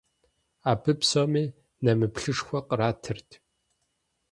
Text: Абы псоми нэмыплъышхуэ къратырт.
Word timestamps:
Абы 0.71 0.91
псоми 0.99 1.45
нэмыплъышхуэ 1.83 2.59
къратырт. 2.67 3.29